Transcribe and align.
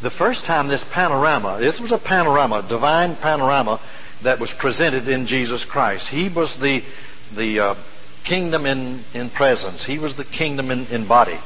the 0.00 0.10
first 0.10 0.44
time 0.44 0.68
this 0.68 0.84
panorama, 0.84 1.56
this 1.58 1.80
was 1.80 1.92
a 1.92 1.98
panorama, 1.98 2.64
divine 2.68 3.16
panorama 3.16 3.80
that 4.22 4.38
was 4.38 4.52
presented 4.52 5.08
in 5.08 5.26
Jesus 5.26 5.64
Christ. 5.64 6.08
He 6.08 6.28
was 6.28 6.56
the, 6.56 6.82
the 7.34 7.60
uh, 7.60 7.74
kingdom 8.24 8.66
in, 8.66 9.04
in 9.14 9.30
presence. 9.30 9.84
He 9.84 9.98
was 9.98 10.14
the 10.14 10.24
kingdom 10.24 10.70
in, 10.70 10.86
in 10.86 11.06
body. 11.06 11.38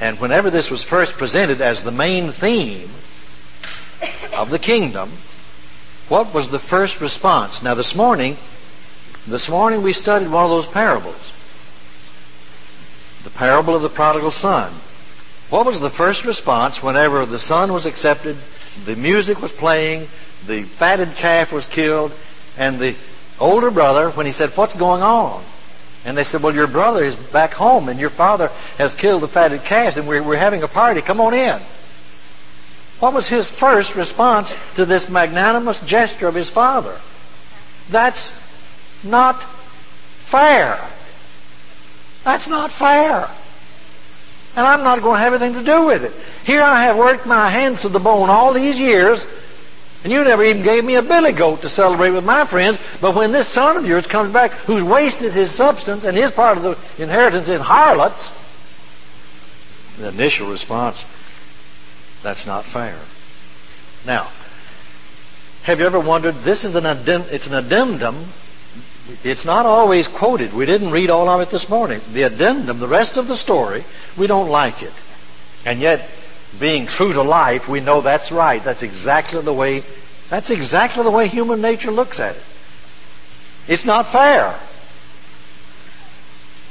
And 0.00 0.18
whenever 0.20 0.50
this 0.50 0.70
was 0.70 0.82
first 0.82 1.14
presented 1.14 1.60
as 1.60 1.82
the 1.82 1.90
main 1.90 2.32
theme 2.32 2.90
of 4.34 4.50
the 4.50 4.58
kingdom, 4.58 5.10
what 6.08 6.34
was 6.34 6.50
the 6.50 6.58
first 6.58 7.00
response? 7.00 7.62
Now 7.62 7.74
this 7.74 7.94
morning, 7.94 8.36
this 9.26 9.48
morning 9.48 9.82
we 9.82 9.92
studied 9.92 10.30
one 10.30 10.44
of 10.44 10.50
those 10.50 10.66
parables. 10.66 11.32
The 13.24 13.30
parable 13.30 13.74
of 13.74 13.82
the 13.82 13.88
prodigal 13.88 14.32
son. 14.32 14.72
What 15.52 15.66
was 15.66 15.80
the 15.80 15.90
first 15.90 16.24
response 16.24 16.82
whenever 16.82 17.26
the 17.26 17.38
son 17.38 17.74
was 17.74 17.84
accepted, 17.84 18.38
the 18.86 18.96
music 18.96 19.42
was 19.42 19.52
playing, 19.52 20.08
the 20.46 20.62
fatted 20.62 21.14
calf 21.16 21.52
was 21.52 21.66
killed, 21.66 22.10
and 22.56 22.78
the 22.78 22.96
older 23.38 23.70
brother, 23.70 24.08
when 24.08 24.24
he 24.24 24.32
said, 24.32 24.48
What's 24.56 24.74
going 24.74 25.02
on? 25.02 25.44
And 26.06 26.16
they 26.16 26.24
said, 26.24 26.42
Well, 26.42 26.54
your 26.54 26.68
brother 26.68 27.04
is 27.04 27.16
back 27.16 27.52
home, 27.52 27.90
and 27.90 28.00
your 28.00 28.08
father 28.08 28.50
has 28.78 28.94
killed 28.94 29.20
the 29.20 29.28
fatted 29.28 29.62
calves, 29.62 29.98
and 29.98 30.08
we're, 30.08 30.22
we're 30.22 30.36
having 30.36 30.62
a 30.62 30.68
party. 30.68 31.02
Come 31.02 31.20
on 31.20 31.34
in. 31.34 31.60
What 32.98 33.12
was 33.12 33.28
his 33.28 33.50
first 33.50 33.94
response 33.94 34.56
to 34.76 34.86
this 34.86 35.10
magnanimous 35.10 35.84
gesture 35.84 36.28
of 36.28 36.34
his 36.34 36.48
father? 36.48 36.98
That's 37.90 38.34
not 39.04 39.42
fair. 39.42 40.80
That's 42.24 42.48
not 42.48 42.70
fair. 42.70 43.28
And 44.54 44.66
I'm 44.66 44.82
not 44.82 45.00
going 45.00 45.16
to 45.16 45.20
have 45.20 45.32
anything 45.32 45.54
to 45.54 45.64
do 45.64 45.86
with 45.86 46.04
it. 46.04 46.12
Here 46.44 46.62
I 46.62 46.84
have 46.84 46.96
worked 46.96 47.26
my 47.26 47.48
hands 47.48 47.80
to 47.82 47.88
the 47.88 47.98
bone 47.98 48.28
all 48.28 48.52
these 48.52 48.78
years, 48.78 49.26
and 50.04 50.12
you 50.12 50.22
never 50.24 50.42
even 50.42 50.62
gave 50.62 50.84
me 50.84 50.96
a 50.96 51.02
billy 51.02 51.32
goat 51.32 51.62
to 51.62 51.68
celebrate 51.68 52.10
with 52.10 52.24
my 52.24 52.44
friends. 52.44 52.78
But 53.00 53.14
when 53.14 53.32
this 53.32 53.48
son 53.48 53.76
of 53.76 53.86
yours 53.86 54.06
comes 54.06 54.32
back, 54.32 54.50
who's 54.50 54.82
wasted 54.82 55.32
his 55.32 55.50
substance 55.50 56.04
and 56.04 56.16
his 56.16 56.30
part 56.30 56.58
of 56.58 56.62
the 56.64 57.02
inheritance 57.02 57.48
in 57.48 57.60
harlots, 57.60 58.38
the 59.98 60.08
initial 60.08 60.50
response, 60.50 61.06
that's 62.22 62.46
not 62.46 62.64
fair. 62.64 62.98
Now, 64.04 64.28
have 65.62 65.78
you 65.78 65.86
ever 65.86 66.00
wondered? 66.00 66.34
This 66.42 66.64
is 66.64 66.74
an 66.74 66.84
addend- 66.84 67.26
it's 67.30 67.46
an 67.46 67.54
addendum 67.54 68.26
it's 69.24 69.44
not 69.44 69.66
always 69.66 70.06
quoted. 70.08 70.52
We 70.52 70.66
didn't 70.66 70.90
read 70.90 71.10
all 71.10 71.28
of 71.28 71.40
it 71.40 71.50
this 71.50 71.68
morning. 71.68 72.00
The 72.12 72.22
addendum, 72.22 72.78
the 72.78 72.88
rest 72.88 73.16
of 73.16 73.28
the 73.28 73.36
story, 73.36 73.84
we 74.16 74.26
don't 74.26 74.48
like 74.48 74.82
it. 74.82 74.92
And 75.64 75.80
yet, 75.80 76.08
being 76.58 76.86
true 76.86 77.12
to 77.12 77.22
life, 77.22 77.68
we 77.68 77.80
know 77.80 78.00
that's 78.00 78.30
right. 78.30 78.62
That's 78.62 78.82
exactly 78.82 79.40
the 79.40 79.52
way 79.52 79.82
that's 80.32 80.48
exactly 80.48 81.02
the 81.02 81.10
way 81.10 81.28
human 81.28 81.60
nature 81.60 81.90
looks 81.90 82.18
at 82.18 82.36
it. 82.36 82.42
It's 83.68 83.84
not 83.84 84.10
fair. 84.10 84.58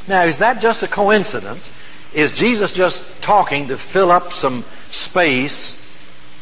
Now, 0.08 0.24
is 0.24 0.40
that 0.40 0.62
just 0.64 0.82
a 0.82 0.88
coincidence? 0.88 1.72
Is 2.12 2.32
Jesus 2.32 2.74
just 2.74 3.22
talking 3.22 3.68
to 3.68 3.78
fill 3.78 4.10
up 4.10 4.34
some 4.34 4.64
space? 4.90 5.78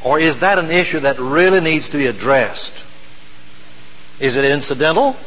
Or 0.02 0.18
is 0.18 0.40
that 0.40 0.60
an 0.60 0.72
issue 0.72 1.02
that 1.02 1.20
really 1.20 1.60
needs 1.60 1.90
to 1.90 1.98
be 1.98 2.08
addressed? 2.08 2.86
Is 4.22 4.38
it 4.38 4.46
incidental? 4.46 5.18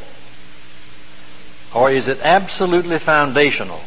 Or 1.75 1.91
is 1.91 2.09
it 2.09 2.21
absolutely 2.23 2.99
foundational? 2.99 3.81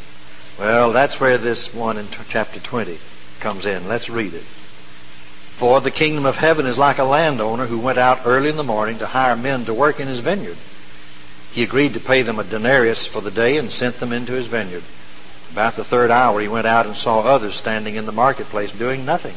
Well, 0.58 0.92
that's 0.92 1.20
where 1.20 1.38
this 1.38 1.74
one 1.74 1.98
in 1.98 2.08
chapter 2.30 2.60
20 2.60 2.98
comes 3.40 3.66
in. 3.66 3.88
Let's 3.88 4.10
read 4.10 4.34
it. 4.34 4.44
For 5.58 5.80
the 5.82 5.92
kingdom 5.92 6.26
of 6.26 6.38
heaven 6.38 6.66
is 6.66 6.78
like 6.78 6.98
a 6.98 7.04
landowner 7.04 7.68
who 7.68 7.80
went 7.80 7.98
out 7.98 8.26
early 8.26 8.50
in 8.50 8.58
the 8.58 8.64
morning 8.64 8.98
to 9.00 9.08
hire 9.08 9.36
men 9.36 9.66
to 9.66 9.74
work 9.74 10.00
in 10.00 10.08
his 10.08 10.20
vineyard. 10.20 10.58
He 11.52 11.64
agreed 11.64 11.94
to 11.94 12.00
pay 12.00 12.22
them 12.24 12.40
a 12.40 12.44
denarius 12.44 13.06
for 13.06 13.22
the 13.22 13.32
day 13.32 13.58
and 13.58 13.72
sent 13.72 14.00
them 14.00 14.12
into 14.12 14.34
his 14.34 14.48
vineyard. 14.48 14.84
About 15.52 15.76
the 15.76 15.86
third 15.86 16.12
hour, 16.12 16.42
he 16.42 16.50
went 16.50 16.68
out 16.68 16.86
and 16.86 16.98
saw 16.98 17.22
others 17.22 17.56
standing 17.56 17.96
in 17.96 18.06
the 18.06 18.12
marketplace 18.12 18.74
doing 18.74 19.06
nothing. 19.06 19.36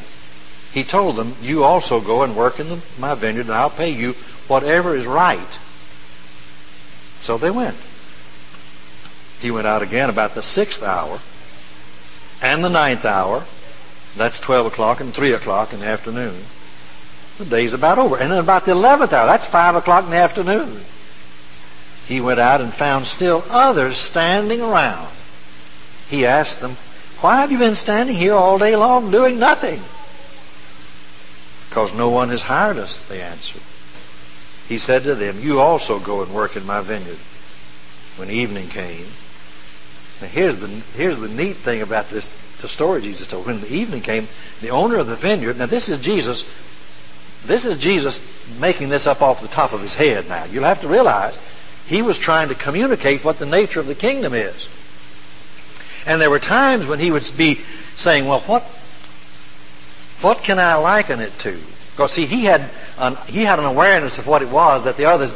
He 0.73 0.83
told 0.83 1.15
them, 1.15 1.35
You 1.41 1.63
also 1.63 2.01
go 2.01 2.23
and 2.23 2.35
work 2.35 2.59
in 2.59 2.67
the, 2.67 2.81
my 2.97 3.15
vineyard, 3.15 3.45
and 3.45 3.53
I'll 3.53 3.69
pay 3.69 3.89
you 3.89 4.13
whatever 4.47 4.95
is 4.95 5.05
right. 5.05 5.57
So 7.21 7.37
they 7.37 7.51
went. 7.51 7.77
He 9.41 9.51
went 9.51 9.67
out 9.67 9.81
again 9.81 10.09
about 10.09 10.35
the 10.35 10.43
sixth 10.43 10.83
hour 10.83 11.19
and 12.41 12.63
the 12.63 12.69
ninth 12.69 13.05
hour. 13.05 13.45
That's 14.15 14.39
12 14.39 14.67
o'clock 14.67 14.99
and 14.99 15.13
3 15.13 15.33
o'clock 15.33 15.73
in 15.73 15.79
the 15.79 15.85
afternoon. 15.85 16.43
The 17.37 17.45
day's 17.45 17.73
about 17.73 17.99
over. 17.99 18.17
And 18.17 18.31
then 18.31 18.39
about 18.39 18.65
the 18.65 18.73
11th 18.73 19.13
hour, 19.13 19.25
that's 19.25 19.45
5 19.45 19.75
o'clock 19.75 20.05
in 20.05 20.11
the 20.11 20.17
afternoon. 20.17 20.81
He 22.05 22.19
went 22.19 22.39
out 22.39 22.59
and 22.59 22.73
found 22.73 23.07
still 23.07 23.45
others 23.49 23.97
standing 23.97 24.61
around. 24.61 25.09
He 26.09 26.25
asked 26.25 26.59
them, 26.59 26.75
Why 27.21 27.41
have 27.41 27.51
you 27.51 27.59
been 27.59 27.75
standing 27.75 28.15
here 28.15 28.33
all 28.33 28.57
day 28.57 28.75
long 28.75 29.11
doing 29.11 29.39
nothing? 29.39 29.81
Because 31.69 31.93
no 31.93 32.09
one 32.09 32.29
has 32.29 32.41
hired 32.41 32.77
us, 32.77 32.97
they 33.07 33.21
answered. 33.21 33.61
He 34.67 34.79
said 34.79 35.03
to 35.03 35.15
them, 35.15 35.39
You 35.39 35.59
also 35.59 35.99
go 35.99 36.23
and 36.23 36.33
work 36.33 36.55
in 36.55 36.65
my 36.65 36.81
vineyard. 36.81 37.19
When 38.17 38.29
evening 38.29 38.69
came, 38.69 39.05
now 40.21 40.27
here's 40.27 40.59
the 40.59 40.67
here's 40.67 41.19
the 41.19 41.29
neat 41.29 41.57
thing 41.57 41.81
about 41.81 42.09
this 42.09 42.29
the 42.61 42.67
story 42.67 43.01
Jesus 43.01 43.27
told. 43.27 43.45
When 43.45 43.61
the 43.61 43.73
evening 43.73 44.01
came, 44.01 44.27
the 44.61 44.69
owner 44.69 44.97
of 44.97 45.07
the 45.07 45.15
vineyard. 45.15 45.57
Now 45.57 45.65
this 45.65 45.89
is 45.89 46.01
Jesus. 46.01 46.43
This 47.45 47.65
is 47.65 47.77
Jesus 47.77 48.21
making 48.59 48.89
this 48.89 49.07
up 49.07 49.21
off 49.21 49.41
the 49.41 49.47
top 49.47 49.71
of 49.71 49.81
his 49.81 49.95
head. 49.95 50.27
Now 50.27 50.43
you'll 50.45 50.65
have 50.65 50.81
to 50.81 50.87
realize 50.87 51.37
he 51.87 52.01
was 52.01 52.17
trying 52.17 52.49
to 52.49 52.55
communicate 52.55 53.23
what 53.23 53.39
the 53.39 53.45
nature 53.45 53.79
of 53.79 53.87
the 53.87 53.95
kingdom 53.95 54.33
is. 54.33 54.67
And 56.05 56.19
there 56.19 56.29
were 56.29 56.39
times 56.39 56.85
when 56.85 56.99
he 56.99 57.11
would 57.11 57.29
be 57.37 57.61
saying, 57.95 58.27
"Well, 58.27 58.41
what 58.41 58.63
what 60.21 60.43
can 60.43 60.59
I 60.59 60.75
liken 60.75 61.21
it 61.21 61.37
to?" 61.39 61.57
Because 61.95 62.11
see, 62.11 62.25
he 62.25 62.45
had 62.45 62.69
an, 62.97 63.17
he 63.27 63.43
had 63.43 63.59
an 63.59 63.65
awareness 63.65 64.17
of 64.17 64.27
what 64.27 64.41
it 64.41 64.49
was 64.49 64.83
that 64.83 64.97
the 64.97 65.05
others 65.05 65.33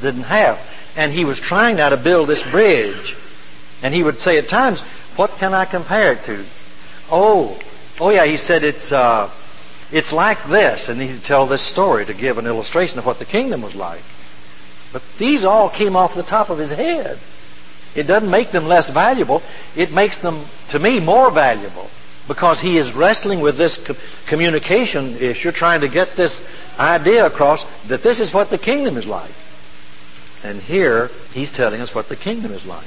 didn't 0.00 0.24
have, 0.24 0.58
and 0.96 1.12
he 1.12 1.24
was 1.24 1.38
trying 1.38 1.76
now 1.76 1.90
to 1.90 1.96
build 1.96 2.28
this 2.28 2.42
bridge 2.42 3.16
and 3.82 3.92
he 3.92 4.02
would 4.02 4.20
say 4.20 4.38
at 4.38 4.48
times, 4.48 4.80
what 5.16 5.36
can 5.38 5.52
I 5.52 5.64
compare 5.64 6.12
it 6.12 6.24
to? 6.24 6.44
Oh, 7.10 7.58
oh 8.00 8.10
yeah, 8.10 8.24
he 8.24 8.36
said 8.36 8.64
it's, 8.64 8.92
uh, 8.92 9.28
it's 9.90 10.12
like 10.12 10.42
this. 10.44 10.88
And 10.88 11.00
he'd 11.00 11.24
tell 11.24 11.46
this 11.46 11.62
story 11.62 12.06
to 12.06 12.14
give 12.14 12.38
an 12.38 12.46
illustration 12.46 12.98
of 12.98 13.06
what 13.06 13.18
the 13.18 13.24
kingdom 13.24 13.62
was 13.62 13.74
like. 13.74 14.02
But 14.92 15.02
these 15.18 15.44
all 15.44 15.68
came 15.68 15.96
off 15.96 16.14
the 16.14 16.22
top 16.22 16.48
of 16.48 16.58
his 16.58 16.70
head. 16.70 17.18
It 17.94 18.06
doesn't 18.06 18.30
make 18.30 18.52
them 18.52 18.68
less 18.68 18.88
valuable. 18.88 19.42
It 19.76 19.92
makes 19.92 20.18
them, 20.18 20.46
to 20.68 20.78
me, 20.78 21.00
more 21.00 21.30
valuable 21.30 21.90
because 22.28 22.60
he 22.60 22.78
is 22.78 22.92
wrestling 22.92 23.40
with 23.40 23.56
this 23.58 23.76
co- 23.76 23.96
communication 24.26 25.16
issue, 25.16 25.50
trying 25.50 25.80
to 25.80 25.88
get 25.88 26.16
this 26.16 26.46
idea 26.78 27.26
across 27.26 27.64
that 27.88 28.02
this 28.02 28.20
is 28.20 28.32
what 28.32 28.48
the 28.48 28.58
kingdom 28.58 28.96
is 28.96 29.06
like. 29.06 29.32
And 30.44 30.60
here, 30.60 31.10
he's 31.34 31.52
telling 31.52 31.80
us 31.80 31.94
what 31.94 32.08
the 32.08 32.16
kingdom 32.16 32.52
is 32.52 32.64
like. 32.64 32.86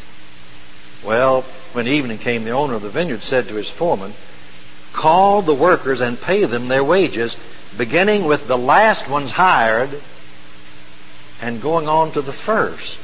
Well, 1.05 1.43
when 1.73 1.87
evening 1.87 2.17
came, 2.17 2.43
the 2.43 2.51
owner 2.51 2.73
of 2.73 2.81
the 2.81 2.89
vineyard 2.89 3.21
said 3.21 3.47
to 3.47 3.55
his 3.55 3.69
foreman, 3.69 4.13
Call 4.91 5.41
the 5.41 5.53
workers 5.53 6.01
and 6.01 6.19
pay 6.19 6.45
them 6.45 6.67
their 6.67 6.83
wages, 6.83 7.37
beginning 7.77 8.25
with 8.25 8.47
the 8.47 8.57
last 8.57 9.09
ones 9.09 9.31
hired 9.31 10.01
and 11.41 11.61
going 11.61 11.87
on 11.87 12.11
to 12.13 12.21
the 12.21 12.33
first. 12.33 12.97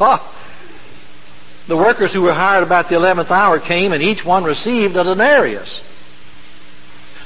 Oh, 0.00 0.34
the 1.66 1.76
workers 1.76 2.12
who 2.12 2.22
were 2.22 2.34
hired 2.34 2.62
about 2.62 2.88
the 2.88 2.96
eleventh 2.96 3.30
hour 3.30 3.58
came, 3.58 3.92
and 3.92 4.02
each 4.02 4.24
one 4.24 4.44
received 4.44 4.96
a 4.96 5.04
denarius. 5.04 5.88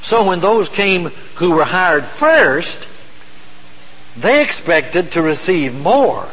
So 0.00 0.24
when 0.24 0.38
those 0.40 0.68
came 0.68 1.06
who 1.36 1.56
were 1.56 1.64
hired 1.64 2.04
first, 2.04 2.88
they 4.16 4.44
expected 4.44 5.12
to 5.12 5.22
receive 5.22 5.74
more. 5.74 6.28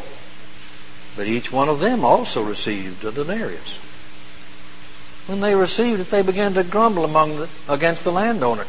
But 1.15 1.27
each 1.27 1.51
one 1.51 1.69
of 1.69 1.79
them 1.79 2.03
also 2.03 2.41
received 2.41 3.03
a 3.06 3.12
denarius. 3.12 3.79
When 5.27 5.39
they 5.39 5.56
received 5.56 6.01
it, 6.01 6.12
they 6.12 6.21
began 6.21 6.53
to 6.53 6.63
grumble 6.63 7.06
among 7.06 7.38
the, 7.38 7.50
against 7.67 8.03
the 8.03 8.12
landowner. 8.12 8.65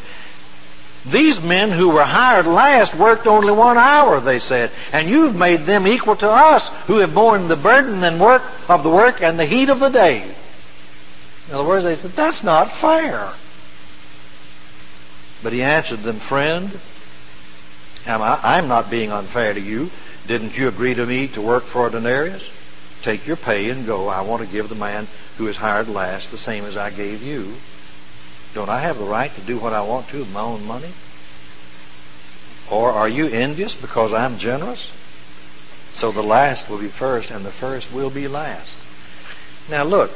These 1.05 1.41
men 1.41 1.71
who 1.71 1.89
were 1.89 2.03
hired 2.03 2.47
last 2.47 2.95
worked 2.95 3.27
only 3.27 3.53
one 3.53 3.77
hour, 3.77 4.19
they 4.19 4.39
said, 4.39 4.71
and 4.91 5.09
you've 5.09 5.35
made 5.35 5.61
them 5.61 5.87
equal 5.87 6.15
to 6.17 6.29
us 6.29 6.69
who 6.85 6.97
have 6.97 7.13
borne 7.13 7.47
the 7.47 7.55
burden 7.55 8.03
and 8.03 8.19
work 8.19 8.43
of 8.67 8.83
the 8.83 8.89
work 8.89 9.21
and 9.21 9.37
the 9.37 9.45
heat 9.45 9.69
of 9.69 9.79
the 9.79 9.89
day. 9.89 10.23
In 11.47 11.53
other 11.53 11.63
words, 11.63 11.85
they 11.85 11.95
said, 11.95 12.11
that's 12.11 12.43
not 12.43 12.71
fair. 12.71 13.31
But 15.43 15.53
he 15.53 15.61
answered 15.61 16.03
them, 16.03 16.17
friend, 16.17 16.77
I'm 18.05 18.67
not 18.67 18.89
being 18.89 19.11
unfair 19.11 19.53
to 19.53 19.61
you. 19.61 19.91
Didn't 20.27 20.57
you 20.57 20.67
agree 20.67 20.93
to 20.93 21.05
me 21.05 21.27
to 21.29 21.41
work 21.41 21.63
for 21.63 21.87
a 21.87 21.91
denarius? 21.91 22.51
Take 23.01 23.25
your 23.25 23.37
pay 23.37 23.69
and 23.69 23.85
go. 23.85 24.09
I 24.09 24.21
want 24.21 24.43
to 24.43 24.51
give 24.51 24.67
the 24.67 24.75
man 24.75 25.07
who 25.37 25.47
is 25.47 25.57
hired 25.57 25.87
last 25.87 26.31
the 26.31 26.37
same 26.37 26.65
as 26.65 26.75
I 26.75 26.89
gave 26.89 27.23
you. 27.23 27.55
Don't 28.53 28.69
I 28.69 28.79
have 28.79 28.97
the 28.97 29.05
right 29.05 29.33
to 29.35 29.41
do 29.41 29.57
what 29.57 29.73
I 29.73 29.81
want 29.81 30.09
to 30.09 30.19
with 30.19 30.33
my 30.33 30.41
own 30.41 30.65
money? 30.65 30.91
Or 32.69 32.91
are 32.91 33.07
you 33.07 33.27
envious 33.27 33.73
because 33.73 34.13
I'm 34.13 34.37
generous? 34.37 34.91
So 35.93 36.11
the 36.11 36.23
last 36.23 36.69
will 36.69 36.79
be 36.79 36.87
first 36.87 37.31
and 37.31 37.45
the 37.45 37.51
first 37.51 37.93
will 37.93 38.09
be 38.09 38.27
last. 38.27 38.77
Now 39.69 39.83
look, 39.83 40.11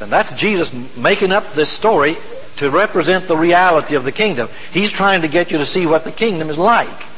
and 0.00 0.12
that's 0.12 0.32
Jesus 0.32 0.72
making 0.96 1.32
up 1.32 1.52
this 1.54 1.70
story 1.70 2.16
to 2.56 2.70
represent 2.70 3.28
the 3.28 3.36
reality 3.36 3.94
of 3.94 4.04
the 4.04 4.12
kingdom. 4.12 4.48
He's 4.72 4.92
trying 4.92 5.22
to 5.22 5.28
get 5.28 5.50
you 5.50 5.58
to 5.58 5.64
see 5.64 5.86
what 5.86 6.04
the 6.04 6.12
kingdom 6.12 6.50
is 6.50 6.58
like. 6.58 7.09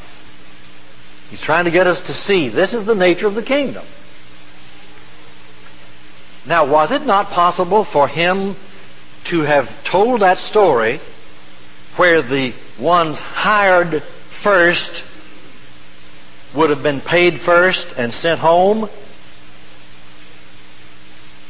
He's 1.33 1.41
trying 1.41 1.65
to 1.65 1.71
get 1.71 1.87
us 1.87 2.01
to 2.01 2.13
see 2.13 2.47
this 2.49 2.75
is 2.75 2.85
the 2.85 2.93
nature 2.93 3.25
of 3.25 3.33
the 3.33 3.41
kingdom. 3.41 3.83
Now, 6.45 6.63
was 6.63 6.91
it 6.91 7.07
not 7.07 7.31
possible 7.31 7.83
for 7.83 8.07
him 8.07 8.55
to 9.23 9.41
have 9.41 9.83
told 9.83 10.19
that 10.19 10.37
story 10.37 10.99
where 11.95 12.21
the 12.21 12.53
ones 12.77 13.23
hired 13.23 14.03
first 14.03 15.03
would 16.53 16.69
have 16.69 16.83
been 16.83 17.01
paid 17.01 17.39
first 17.39 17.97
and 17.97 18.13
sent 18.13 18.39
home? 18.39 18.87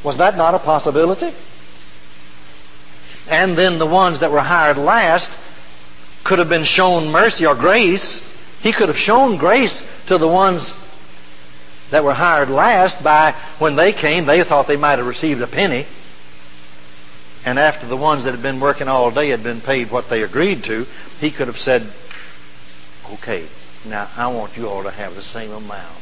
Was 0.02 0.16
that 0.16 0.38
not 0.38 0.54
a 0.54 0.58
possibility? 0.60 1.34
And 3.28 3.54
then 3.54 3.76
the 3.76 3.84
ones 3.84 4.20
that 4.20 4.30
were 4.30 4.40
hired 4.40 4.78
last 4.78 5.38
could 6.24 6.38
have 6.38 6.48
been 6.48 6.64
shown 6.64 7.12
mercy 7.12 7.44
or 7.44 7.54
grace. 7.54 8.30
He 8.64 8.72
could 8.72 8.88
have 8.88 8.96
shown 8.96 9.36
grace 9.36 9.86
to 10.06 10.16
the 10.16 10.26
ones 10.26 10.74
that 11.90 12.02
were 12.02 12.14
hired 12.14 12.48
last 12.48 13.04
by 13.04 13.32
when 13.58 13.76
they 13.76 13.92
came, 13.92 14.24
they 14.24 14.42
thought 14.42 14.66
they 14.66 14.78
might 14.78 14.98
have 14.98 15.06
received 15.06 15.42
a 15.42 15.46
penny. 15.46 15.84
And 17.44 17.58
after 17.58 17.86
the 17.86 17.96
ones 17.96 18.24
that 18.24 18.30
had 18.30 18.42
been 18.42 18.60
working 18.60 18.88
all 18.88 19.10
day 19.10 19.28
had 19.28 19.42
been 19.42 19.60
paid 19.60 19.90
what 19.90 20.08
they 20.08 20.22
agreed 20.22 20.64
to, 20.64 20.86
he 21.20 21.30
could 21.30 21.46
have 21.46 21.58
said, 21.58 21.86
Okay, 23.12 23.44
now 23.84 24.08
I 24.16 24.28
want 24.28 24.56
you 24.56 24.66
all 24.66 24.82
to 24.84 24.90
have 24.90 25.14
the 25.14 25.22
same 25.22 25.52
amount. 25.52 25.98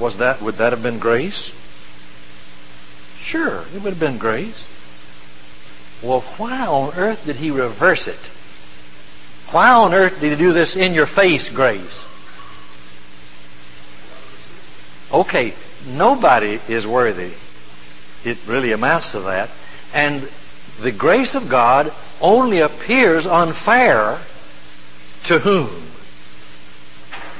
Was 0.00 0.16
that 0.16 0.40
would 0.40 0.54
that 0.54 0.72
have 0.72 0.82
been 0.82 0.98
grace? 0.98 1.54
Sure, 3.18 3.66
it 3.74 3.82
would 3.82 3.92
have 3.92 4.00
been 4.00 4.16
grace. 4.16 4.72
Well, 6.02 6.22
why 6.38 6.66
on 6.66 6.94
earth 6.94 7.26
did 7.26 7.36
he 7.36 7.50
reverse 7.50 8.08
it? 8.08 8.30
Why 9.56 9.70
on 9.70 9.94
earth 9.94 10.20
did 10.20 10.32
he 10.32 10.36
do 10.36 10.52
this 10.52 10.76
in 10.76 10.92
your 10.92 11.06
face 11.06 11.48
grace? 11.48 12.04
Okay, 15.10 15.54
nobody 15.88 16.60
is 16.68 16.86
worthy. 16.86 17.32
It 18.22 18.36
really 18.46 18.72
amounts 18.72 19.12
to 19.12 19.20
that. 19.20 19.48
And 19.94 20.28
the 20.82 20.92
grace 20.92 21.34
of 21.34 21.48
God 21.48 21.90
only 22.20 22.60
appears 22.60 23.26
unfair 23.26 24.18
to 25.22 25.38
whom? 25.38 25.70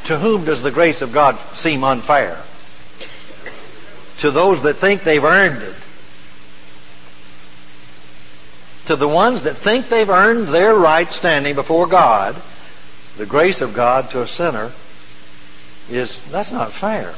To 0.05 0.17
whom 0.19 0.47
does 0.47 0.63
the 0.63 0.71
grace 0.71 1.03
of 1.03 1.13
God 1.13 1.39
seem 1.53 1.85
unfair? 1.85 2.41
To 4.21 4.31
those 4.31 4.63
that 4.63 4.79
think 4.79 5.03
they've 5.03 5.23
earned 5.23 5.61
it. 5.61 5.75
To 8.87 8.97
the 8.97 9.09
ones 9.09 9.43
that 9.43 9.56
think 9.56 9.88
they've 9.88 10.09
earned 10.09 10.49
their 10.49 10.75
right 10.75 11.12
standing 11.12 11.55
before 11.55 11.87
God, 11.87 12.37
the 13.17 13.27
grace 13.27 13.61
of 13.61 13.75
God 13.75 14.11
to 14.11 14.23
a 14.23 14.29
sinner 14.29 14.73
is, 15.91 16.21
that's 16.31 16.53
not 16.53 16.73
fair. 16.73 17.15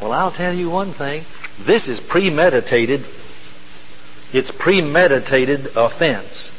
Well, 0.00 0.12
I'll 0.12 0.30
tell 0.30 0.52
you 0.52 0.68
one 0.68 0.92
thing. 0.92 1.24
This 1.60 1.88
is 1.88 2.00
premeditated. 2.00 3.06
It's 4.32 4.50
premeditated 4.50 5.76
offense. 5.76 6.58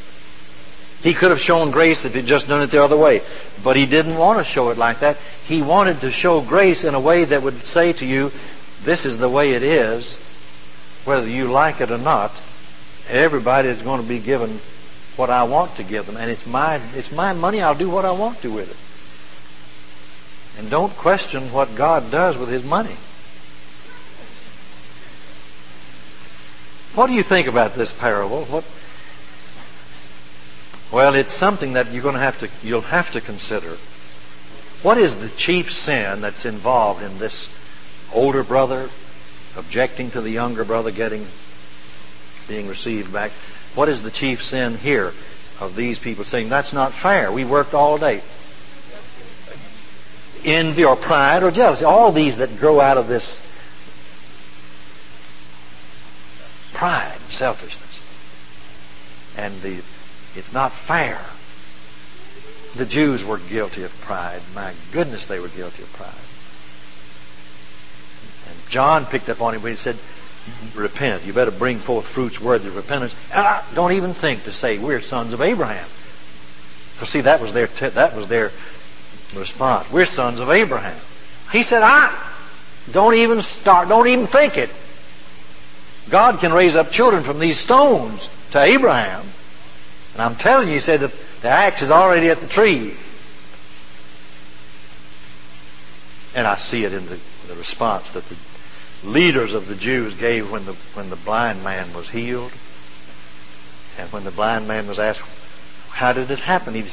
He 1.04 1.14
could 1.14 1.32
have 1.32 1.42
shown 1.42 1.72
grace 1.72 2.06
if 2.06 2.14
he'd 2.14 2.26
just 2.26 2.48
done 2.48 2.64
it 2.64 2.72
the 2.72 2.82
other 2.82 2.96
way. 2.96 3.22
But 3.62 3.76
he 3.76 3.86
didn't 3.86 4.16
want 4.16 4.40
to 4.40 4.46
show 4.46 4.70
it 4.70 4.78
like 4.78 5.02
that. 5.02 5.18
He 5.46 5.62
wanted 5.62 6.02
to 6.02 6.10
show 6.10 6.40
grace 6.40 6.86
in 6.86 6.96
a 6.96 7.00
way 7.00 7.26
that 7.26 7.44
would 7.44 7.66
say 7.66 7.92
to 7.94 8.06
you, 8.06 8.32
this 8.84 9.06
is 9.06 9.18
the 9.18 9.30
way 9.30 9.52
it 9.52 9.64
is, 9.64 10.18
whether 11.06 11.28
you 11.28 11.52
like 11.52 11.82
it 11.82 11.92
or 11.92 11.98
not. 11.98 12.32
Everybody 13.10 13.70
is 13.70 13.82
going 13.82 14.02
to 14.02 14.08
be 14.08 14.20
given 14.20 14.62
what 15.16 15.30
I 15.30 15.44
want 15.44 15.76
to 15.76 15.84
give 15.84 16.06
them. 16.06 16.18
And 16.18 16.32
it's 16.32 16.48
my, 16.48 16.80
it's 16.96 17.12
my 17.12 17.34
money. 17.34 17.62
I'll 17.62 17.76
do 17.76 17.90
what 17.90 18.06
I 18.06 18.12
want 18.12 18.42
to 18.42 18.52
with 18.52 18.70
it. 18.72 20.60
And 20.60 20.70
don't 20.70 20.96
question 20.96 21.52
what 21.52 21.76
God 21.76 22.12
does 22.12 22.38
with 22.38 22.50
His 22.50 22.64
money. 22.64 22.96
What 26.96 27.08
do 27.08 27.14
you 27.14 27.24
think 27.24 27.48
about 27.48 27.74
this 27.74 27.92
parable? 27.92 28.46
What, 28.46 28.64
well, 30.92 31.16
it's 31.16 31.34
something 31.34 31.74
that 31.74 31.92
you're 31.92 32.04
going 32.04 32.14
to 32.14 32.22
have 32.22 32.40
to, 32.40 32.50
you'll 32.66 32.82
have 32.82 33.12
to 33.12 33.22
consider. 33.22 33.78
What 34.84 35.00
is 35.00 35.16
the 35.16 35.30
chief 35.30 35.72
sin 35.72 36.22
that's 36.22 36.46
involved 36.46 37.02
in 37.02 37.18
this 37.18 37.50
older 38.14 38.44
brother 38.44 38.90
objecting 39.58 40.12
to 40.12 40.22
the 40.22 40.32
younger 40.32 40.64
brother 40.64 40.92
getting, 40.92 41.28
being 42.48 42.68
received 42.68 43.12
back? 43.14 43.32
What 43.76 43.90
is 43.90 44.02
the 44.02 44.12
chief 44.12 44.44
sin 44.44 44.78
here 44.78 45.14
of 45.60 45.76
these 45.76 46.00
people 46.00 46.24
saying, 46.24 46.50
that's 46.50 46.74
not 46.74 46.94
fair. 46.94 47.32
We 47.32 47.46
worked 47.46 47.74
all 47.74 47.98
day. 47.98 48.22
Envy 50.44 50.84
or 50.84 50.96
pride 50.96 51.42
or 51.44 51.52
jealousy. 51.52 51.86
All 51.86 52.12
these 52.12 52.38
that 52.38 52.58
grow 52.58 52.82
out 52.82 52.98
of 52.98 53.08
this 53.08 53.42
pride, 56.74 57.18
selfishness. 57.30 58.04
And 59.38 59.62
the 59.62 59.82
it's 60.36 60.52
not 60.52 60.72
fair. 60.72 61.22
The 62.76 62.86
Jews 62.86 63.24
were 63.24 63.38
guilty 63.38 63.84
of 63.84 64.00
pride. 64.02 64.42
My 64.56 64.74
goodness, 64.92 65.28
they 65.28 65.40
were 65.40 65.48
guilty 65.48 65.84
of 65.84 65.94
pride. 65.94 66.33
John 68.70 69.06
picked 69.06 69.30
up 69.30 69.42
on 69.42 69.54
him 69.54 69.62
when 69.62 69.74
he 69.74 69.78
said, 69.78 69.98
Repent. 70.76 71.24
You 71.24 71.34
better 71.34 71.52
bring 71.52 71.80
forth 71.80 72.06
fruits 72.08 72.42
worthy 72.42 72.68
of 72.68 72.76
repentance. 72.76 73.16
Don't 73.74 73.94
even 73.94 74.14
think 74.14 74.44
to 74.44 74.52
say 74.52 74.78
we're 74.78 75.02
sons 75.02 75.34
of 75.34 75.42
Abraham. 75.42 75.88
Because 76.94 77.10
see, 77.10 77.22
that 77.22 77.40
was 77.42 77.54
their 77.54 77.68
te- 77.68 77.90
that 77.90 78.16
was 78.16 78.28
their 78.28 78.52
response. 79.36 79.90
We're 79.92 80.06
sons 80.06 80.40
of 80.40 80.50
Abraham. 80.50 81.00
He 81.52 81.64
said, 81.64 81.82
"Ah, 81.84 82.34
don't 82.92 83.14
even 83.14 83.42
start. 83.42 83.88
Don't 83.88 84.08
even 84.08 84.28
think 84.28 84.58
it. 84.58 84.70
God 86.10 86.40
can 86.40 86.52
raise 86.52 86.76
up 86.76 86.92
children 86.92 87.24
from 87.24 87.40
these 87.40 87.60
stones 87.60 88.30
to 88.52 88.62
Abraham." 88.62 89.22
And 90.14 90.22
I'm 90.22 90.36
telling 90.36 90.68
you, 90.68 90.76
he 90.76 90.80
said 90.80 91.00
that 91.00 91.14
the 91.42 91.50
axe 91.50 91.82
is 91.82 91.92
already 91.92 92.30
at 92.30 92.40
the 92.40 92.48
tree. 92.48 92.96
And 96.36 96.48
I 96.48 96.56
see 96.56 96.84
it 96.84 96.94
in 96.94 97.06
the, 97.06 97.20
the 97.48 97.56
response 97.56 98.12
that 98.12 98.28
the 98.28 98.36
leaders 99.06 99.54
of 99.54 99.68
the 99.68 99.76
Jews 99.76 100.14
gave 100.14 100.52
when 100.52 100.66
the, 100.66 100.74
when 100.94 101.10
the 101.10 101.16
blind 101.16 101.64
man 101.64 101.94
was 101.94 102.10
healed. 102.10 102.52
And 103.98 104.12
when 104.12 104.24
the 104.24 104.32
blind 104.32 104.68
man 104.68 104.88
was 104.88 105.00
asked, 105.00 105.22
how 105.90 106.14
did 106.14 106.32
it 106.32 106.40
happen? 106.40 106.74
He, 106.74 106.86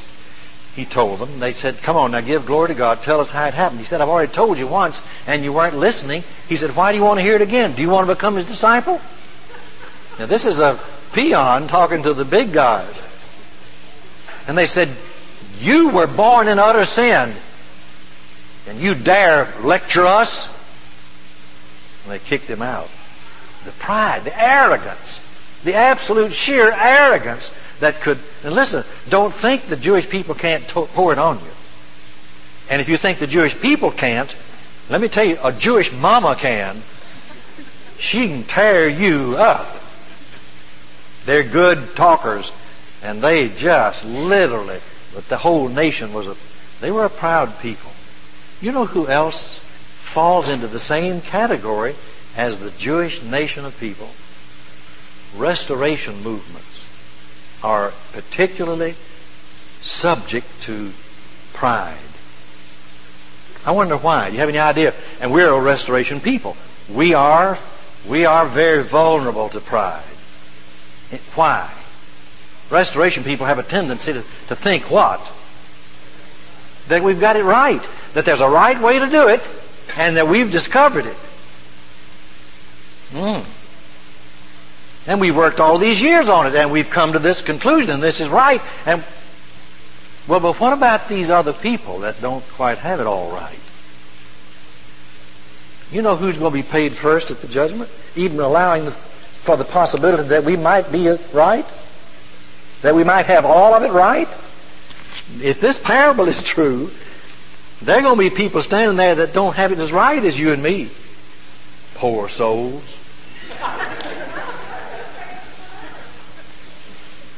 he 0.74 0.84
told 0.84 1.18
them. 1.18 1.40
They 1.40 1.52
said, 1.52 1.78
come 1.82 1.96
on, 1.96 2.10
now 2.10 2.20
give 2.20 2.46
glory 2.46 2.68
to 2.68 2.74
God. 2.74 3.02
Tell 3.02 3.20
us 3.20 3.30
how 3.30 3.46
it 3.46 3.54
happened. 3.54 3.80
He 3.80 3.86
said, 3.86 4.00
I've 4.00 4.08
already 4.08 4.32
told 4.32 4.58
you 4.58 4.66
once 4.66 5.02
and 5.26 5.42
you 5.42 5.52
weren't 5.52 5.76
listening. 5.76 6.24
He 6.48 6.56
said, 6.56 6.76
why 6.76 6.92
do 6.92 6.98
you 6.98 7.04
want 7.04 7.18
to 7.18 7.24
hear 7.24 7.36
it 7.36 7.42
again? 7.42 7.74
Do 7.74 7.82
you 7.82 7.90
want 7.90 8.06
to 8.06 8.14
become 8.14 8.34
his 8.34 8.44
disciple? 8.44 9.00
Now 10.18 10.26
this 10.26 10.44
is 10.44 10.60
a 10.60 10.78
peon 11.12 11.66
talking 11.66 12.02
to 12.02 12.12
the 12.12 12.24
big 12.24 12.52
guys. 12.52 12.94
And 14.46 14.56
they 14.56 14.66
said, 14.66 14.88
You 15.60 15.90
were 15.90 16.06
born 16.06 16.48
in 16.48 16.58
utter 16.58 16.84
sin. 16.84 17.34
And 18.68 18.80
you 18.80 18.94
dare 18.94 19.52
lecture 19.62 20.06
us? 20.06 20.48
And 22.10 22.18
they 22.18 22.24
kicked 22.24 22.48
him 22.48 22.60
out. 22.60 22.90
The 23.64 23.70
pride, 23.72 24.24
the 24.24 24.42
arrogance, 24.42 25.20
the 25.62 25.74
absolute 25.74 26.32
sheer 26.32 26.72
arrogance 26.72 27.54
that 27.78 28.00
could. 28.00 28.18
And 28.42 28.52
listen, 28.52 28.84
don't 29.08 29.32
think 29.32 29.66
the 29.66 29.76
Jewish 29.76 30.10
people 30.10 30.34
can't 30.34 30.66
pour 30.66 31.12
it 31.12 31.20
on 31.20 31.38
you. 31.38 31.50
And 32.68 32.80
if 32.80 32.88
you 32.88 32.96
think 32.96 33.18
the 33.18 33.28
Jewish 33.28 33.58
people 33.60 33.92
can't, 33.92 34.34
let 34.88 35.00
me 35.00 35.08
tell 35.08 35.24
you, 35.24 35.38
a 35.44 35.52
Jewish 35.52 35.92
mama 35.92 36.34
can. 36.34 36.82
She 37.98 38.26
can 38.26 38.42
tear 38.42 38.88
you 38.88 39.36
up. 39.36 39.68
They're 41.26 41.44
good 41.44 41.94
talkers. 41.94 42.50
And 43.04 43.22
they 43.22 43.50
just 43.50 44.04
literally, 44.04 44.80
but 45.14 45.28
the 45.28 45.36
whole 45.36 45.68
nation 45.68 46.12
was 46.12 46.26
a, 46.26 46.34
they 46.80 46.90
were 46.90 47.04
a 47.04 47.10
proud 47.10 47.60
people. 47.60 47.92
You 48.60 48.72
know 48.72 48.86
who 48.86 49.06
else 49.06 49.64
falls 50.10 50.48
into 50.48 50.66
the 50.66 50.78
same 50.78 51.20
category 51.20 51.94
as 52.36 52.58
the 52.58 52.70
Jewish 52.72 53.22
nation 53.22 53.64
of 53.64 53.78
people? 53.78 54.10
Restoration 55.36 56.22
movements 56.22 56.84
are 57.62 57.92
particularly 58.12 58.94
subject 59.80 60.46
to 60.62 60.92
pride. 61.52 61.96
I 63.64 63.72
wonder 63.72 63.96
why. 63.96 64.26
Do 64.26 64.32
you 64.32 64.40
have 64.40 64.48
any 64.48 64.58
idea? 64.58 64.94
And 65.20 65.32
we're 65.32 65.50
a 65.50 65.60
restoration 65.60 66.20
people. 66.20 66.56
We 66.92 67.14
are 67.14 67.58
We 68.08 68.24
are 68.24 68.46
very 68.46 68.82
vulnerable 68.82 69.50
to 69.50 69.60
pride. 69.60 70.02
Why? 71.34 71.70
Restoration 72.70 73.24
people 73.24 73.46
have 73.46 73.58
a 73.58 73.62
tendency 73.62 74.14
to, 74.14 74.22
to 74.48 74.56
think 74.56 74.90
what? 74.90 75.20
That 76.88 77.02
we've 77.02 77.20
got 77.20 77.36
it 77.36 77.44
right. 77.44 77.86
That 78.14 78.24
there's 78.24 78.40
a 78.40 78.48
right 78.48 78.80
way 78.80 78.98
to 78.98 79.06
do 79.06 79.28
it, 79.28 79.42
and 79.96 80.16
that 80.16 80.28
we've 80.28 80.50
discovered 80.50 81.06
it. 81.06 81.16
Mm. 83.12 83.44
And 85.06 85.20
we've 85.20 85.36
worked 85.36 85.60
all 85.60 85.78
these 85.78 86.00
years 86.00 86.28
on 86.28 86.46
it, 86.46 86.54
and 86.54 86.70
we've 86.70 86.90
come 86.90 87.14
to 87.14 87.18
this 87.18 87.40
conclusion, 87.40 87.90
and 87.90 88.02
this 88.02 88.20
is 88.20 88.28
right. 88.28 88.60
And 88.86 89.02
well, 90.28 90.40
but 90.40 90.60
what 90.60 90.72
about 90.72 91.08
these 91.08 91.30
other 91.30 91.52
people 91.52 92.00
that 92.00 92.20
don't 92.20 92.46
quite 92.50 92.78
have 92.78 93.00
it 93.00 93.06
all 93.06 93.32
right? 93.32 93.58
You 95.90 96.02
know 96.02 96.14
who's 96.14 96.38
going 96.38 96.52
to 96.52 96.56
be 96.56 96.62
paid 96.62 96.92
first 96.92 97.30
at 97.30 97.40
the 97.40 97.48
judgment? 97.48 97.90
Even 98.14 98.38
allowing 98.38 98.84
the, 98.84 98.92
for 98.92 99.56
the 99.56 99.64
possibility 99.64 100.28
that 100.28 100.44
we 100.44 100.56
might 100.56 100.92
be 100.92 101.16
right? 101.32 101.66
That 102.82 102.94
we 102.94 103.02
might 103.02 103.26
have 103.26 103.44
all 103.44 103.74
of 103.74 103.82
it 103.82 103.90
right? 103.90 104.28
If 105.42 105.60
this 105.60 105.78
parable 105.78 106.28
is 106.28 106.42
true, 106.42 106.92
there 107.82 107.98
are 107.98 108.02
going 108.02 108.14
to 108.14 108.18
be 108.18 108.30
people 108.30 108.62
standing 108.62 108.96
there 108.96 109.14
that 109.16 109.32
don't 109.32 109.56
have 109.56 109.72
it 109.72 109.78
as 109.78 109.92
right 109.92 110.22
as 110.24 110.38
you 110.38 110.52
and 110.52 110.62
me. 110.62 110.90
Poor 111.94 112.28
souls. 112.28 112.96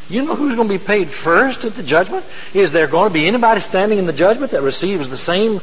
You 0.08 0.24
know 0.26 0.34
who's 0.34 0.56
going 0.56 0.68
to 0.68 0.78
be 0.78 0.84
paid 0.84 1.08
first 1.08 1.64
at 1.64 1.74
the 1.74 1.82
judgment? 1.82 2.26
Is 2.52 2.70
there 2.72 2.86
going 2.86 3.08
to 3.08 3.14
be 3.14 3.26
anybody 3.26 3.60
standing 3.60 3.98
in 3.98 4.06
the 4.06 4.12
judgment 4.12 4.52
that 4.52 4.62
receives 4.62 5.08
the 5.08 5.16
same 5.16 5.60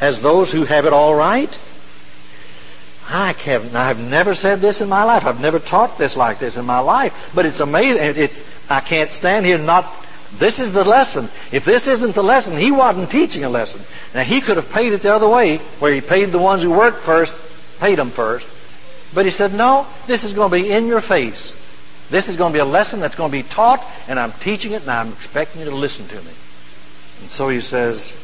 as 0.00 0.20
those 0.20 0.52
who 0.52 0.64
have 0.64 0.86
it 0.86 0.92
all 0.92 1.14
right? 1.14 1.58
I 3.08 3.32
have, 3.32 3.74
I've 3.74 3.98
never 3.98 4.34
said 4.34 4.60
this 4.60 4.80
in 4.80 4.88
my 4.88 5.02
life. 5.02 5.26
I've 5.26 5.40
never 5.40 5.58
taught 5.58 5.98
this 5.98 6.16
like 6.16 6.38
this 6.38 6.56
in 6.56 6.64
my 6.64 6.78
life. 6.78 7.32
But 7.34 7.46
it's 7.46 7.58
amazing. 7.58 8.22
It's, 8.22 8.44
I 8.70 8.78
can't 8.78 9.10
stand 9.10 9.44
here 9.44 9.58
not. 9.58 9.92
This 10.38 10.60
is 10.60 10.72
the 10.72 10.84
lesson. 10.84 11.28
If 11.50 11.64
this 11.64 11.88
isn't 11.88 12.14
the 12.14 12.22
lesson, 12.22 12.56
he 12.56 12.70
wasn't 12.70 13.10
teaching 13.10 13.44
a 13.44 13.50
lesson. 13.50 13.82
Now 14.14 14.22
he 14.22 14.40
could 14.40 14.56
have 14.56 14.70
paid 14.70 14.92
it 14.92 15.02
the 15.02 15.12
other 15.12 15.28
way, 15.28 15.58
where 15.78 15.92
he 15.92 16.00
paid 16.00 16.30
the 16.30 16.38
ones 16.38 16.62
who 16.62 16.70
worked 16.70 17.00
first, 17.00 17.34
paid 17.80 17.98
them 17.98 18.10
first. 18.10 18.46
But 19.12 19.24
he 19.24 19.30
said, 19.30 19.52
no, 19.52 19.86
this 20.06 20.22
is 20.22 20.32
going 20.32 20.50
to 20.50 20.56
be 20.56 20.70
in 20.70 20.86
your 20.86 21.00
face. 21.00 21.56
This 22.10 22.28
is 22.28 22.36
going 22.36 22.52
to 22.52 22.56
be 22.56 22.60
a 22.60 22.64
lesson 22.64 23.00
that's 23.00 23.14
going 23.14 23.30
to 23.30 23.36
be 23.36 23.42
taught, 23.42 23.84
and 24.08 24.18
I'm 24.18 24.32
teaching 24.32 24.72
it, 24.72 24.82
and 24.82 24.90
I'm 24.90 25.08
expecting 25.08 25.62
you 25.62 25.70
to 25.70 25.76
listen 25.76 26.06
to 26.08 26.16
me. 26.16 26.32
And 27.20 27.30
so 27.30 27.48
he 27.48 27.60
says, 27.60 28.16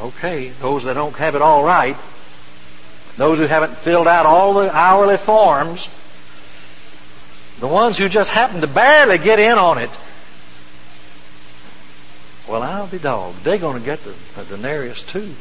okay, 0.00 0.48
those 0.60 0.84
that 0.84 0.94
don't 0.94 1.14
have 1.16 1.34
it 1.34 1.42
all 1.42 1.62
right, 1.64 1.96
those 3.16 3.38
who 3.38 3.46
haven't 3.46 3.76
filled 3.76 4.08
out 4.08 4.26
all 4.26 4.54
the 4.54 4.74
hourly 4.74 5.16
forms, 5.16 5.88
the 7.60 7.68
ones 7.68 7.96
who 7.96 8.08
just 8.08 8.30
happen 8.30 8.60
to 8.60 8.66
barely 8.66 9.18
get 9.18 9.38
in 9.38 9.56
on 9.56 9.78
it, 9.78 9.90
well, 12.54 12.62
I'll 12.62 12.86
be 12.86 13.00
dogged. 13.00 13.42
They're 13.42 13.58
going 13.58 13.80
to 13.80 13.84
get 13.84 14.04
the, 14.04 14.14
the 14.36 14.44
denarius 14.44 15.02
too. 15.02 15.34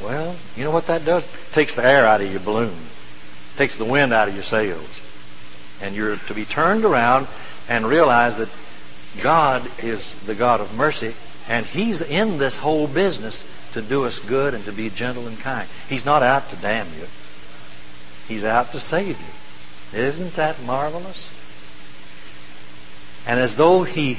Well, 0.00 0.36
you 0.56 0.62
know 0.62 0.70
what 0.70 0.86
that 0.86 1.04
does? 1.04 1.24
It 1.24 1.52
takes 1.52 1.74
the 1.74 1.84
air 1.84 2.06
out 2.06 2.20
of 2.20 2.30
your 2.30 2.38
balloon. 2.38 2.68
It 2.68 3.56
takes 3.56 3.76
the 3.76 3.84
wind 3.84 4.12
out 4.12 4.28
of 4.28 4.34
your 4.34 4.44
sails. 4.44 4.88
And 5.82 5.96
you're 5.96 6.16
to 6.16 6.34
be 6.34 6.44
turned 6.44 6.84
around 6.84 7.26
and 7.68 7.84
realize 7.84 8.36
that 8.36 8.48
God 9.20 9.68
is 9.82 10.14
the 10.20 10.36
God 10.36 10.60
of 10.60 10.76
mercy, 10.76 11.14
and 11.48 11.66
He's 11.66 12.00
in 12.00 12.38
this 12.38 12.58
whole 12.58 12.86
business 12.86 13.50
to 13.72 13.82
do 13.82 14.04
us 14.04 14.20
good 14.20 14.54
and 14.54 14.64
to 14.66 14.72
be 14.72 14.88
gentle 14.88 15.26
and 15.26 15.36
kind. 15.40 15.68
He's 15.88 16.04
not 16.04 16.22
out 16.22 16.48
to 16.50 16.56
damn 16.56 16.86
you. 16.96 17.08
He's 18.28 18.44
out 18.44 18.70
to 18.70 18.78
save 18.78 19.18
you. 19.18 19.98
Isn't 19.98 20.34
that 20.34 20.62
marvelous? 20.62 21.28
And 23.26 23.40
as 23.40 23.56
though 23.56 23.82
He, 23.82 24.18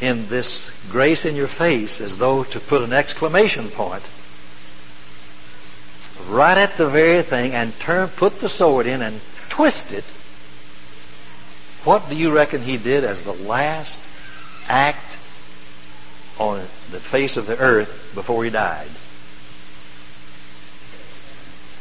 in 0.00 0.28
this 0.28 0.70
grace 0.90 1.24
in 1.24 1.34
your 1.34 1.48
face, 1.48 2.00
as 2.00 2.18
though 2.18 2.44
to 2.44 2.60
put 2.60 2.82
an 2.82 2.92
exclamation 2.92 3.68
point, 3.68 4.04
right 6.28 6.58
at 6.58 6.76
the 6.76 6.88
very 6.88 7.22
thing, 7.22 7.52
and 7.52 7.78
turn, 7.78 8.08
put 8.08 8.40
the 8.40 8.48
sword 8.48 8.86
in 8.86 9.02
and 9.02 9.20
twist 9.48 9.92
it 9.92 10.04
what 11.84 12.08
do 12.08 12.14
you 12.14 12.30
reckon 12.30 12.60
he 12.60 12.76
did 12.76 13.02
as 13.02 13.22
the 13.22 13.32
last 13.32 14.00
act 14.68 15.16
on 16.38 16.58
the 16.90 17.00
face 17.00 17.36
of 17.36 17.46
the 17.46 17.58
earth 17.58 18.12
before 18.14 18.44
he 18.44 18.50
died? 18.50 18.90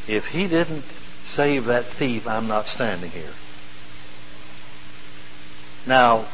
If 0.08 0.28
he 0.28 0.48
didn't 0.48 0.86
save 1.24 1.66
that 1.66 1.86
thief, 1.86 2.26
I'm 2.26 2.48
not 2.48 2.70
standing 2.70 3.12
here. 3.12 3.34
Now, 5.86 6.26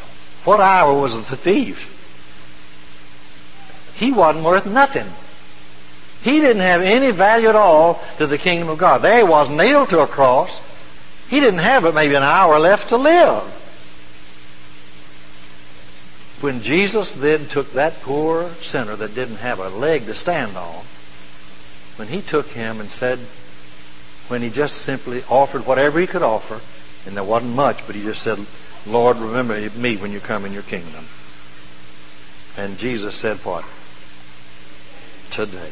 what 0.45 0.59
hour 0.59 0.99
was 0.99 1.15
the 1.15 1.37
thief? 1.37 1.89
He 3.95 4.11
wasn't 4.11 4.45
worth 4.45 4.65
nothing. 4.65 5.07
He 6.23 6.39
didn't 6.39 6.61
have 6.61 6.81
any 6.81 7.11
value 7.11 7.49
at 7.49 7.55
all 7.55 8.01
to 8.17 8.27
the 8.27 8.37
kingdom 8.37 8.69
of 8.69 8.77
God. 8.77 9.01
There 9.01 9.17
he 9.17 9.23
was 9.23 9.49
nailed 9.49 9.89
to 9.89 9.99
a 9.99 10.07
cross. 10.07 10.61
He 11.29 11.39
didn't 11.39 11.59
have 11.59 11.83
but 11.83 11.93
maybe 11.93 12.15
an 12.15 12.23
hour 12.23 12.59
left 12.59 12.89
to 12.89 12.97
live. 12.97 13.43
When 16.41 16.61
Jesus 16.61 17.13
then 17.13 17.47
took 17.47 17.71
that 17.73 18.01
poor 18.01 18.51
sinner 18.61 18.95
that 18.97 19.15
didn't 19.15 19.37
have 19.37 19.59
a 19.59 19.69
leg 19.69 20.05
to 20.07 20.15
stand 20.15 20.57
on, 20.57 20.83
when 21.95 22.07
he 22.07 22.21
took 22.21 22.47
him 22.47 22.79
and 22.79 22.91
said, 22.91 23.19
when 24.27 24.41
he 24.41 24.49
just 24.49 24.81
simply 24.81 25.23
offered 25.29 25.65
whatever 25.65 25.99
he 25.99 26.07
could 26.07 26.23
offer, 26.23 26.59
and 27.05 27.15
there 27.15 27.23
wasn't 27.23 27.55
much, 27.55 27.85
but 27.85 27.95
he 27.95 28.03
just 28.03 28.21
said, 28.21 28.45
Lord, 28.85 29.17
remember 29.17 29.57
me 29.71 29.95
when 29.95 30.11
you 30.11 30.19
come 30.19 30.45
in 30.45 30.53
your 30.53 30.63
kingdom. 30.63 31.05
And 32.57 32.77
Jesus 32.77 33.15
said 33.15 33.37
what? 33.37 33.65
Today, 35.29 35.71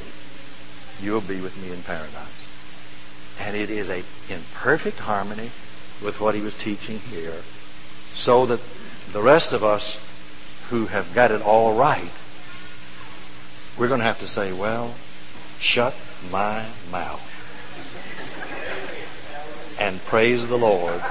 you'll 1.01 1.21
be 1.21 1.41
with 1.41 1.61
me 1.61 1.71
in 1.73 1.83
paradise. 1.83 2.47
And 3.39 3.55
it 3.55 3.69
is 3.69 3.89
a, 3.89 4.03
in 4.29 4.41
perfect 4.53 4.99
harmony 4.99 5.51
with 6.01 6.19
what 6.19 6.35
he 6.35 6.41
was 6.41 6.55
teaching 6.55 6.99
here, 6.99 7.41
so 8.13 8.45
that 8.45 8.59
the 9.11 9.21
rest 9.21 9.53
of 9.53 9.63
us 9.63 9.99
who 10.69 10.87
have 10.87 11.13
got 11.13 11.31
it 11.31 11.41
all 11.41 11.75
right, 11.75 12.11
we're 13.77 13.87
going 13.87 13.99
to 13.99 14.05
have 14.05 14.19
to 14.19 14.27
say, 14.27 14.53
well, 14.53 14.95
shut 15.59 15.93
my 16.31 16.65
mouth 16.91 17.27
and 19.79 20.03
praise 20.05 20.47
the 20.47 20.57
Lord 20.57 21.01